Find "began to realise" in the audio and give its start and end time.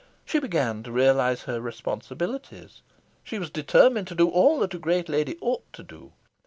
0.39-1.43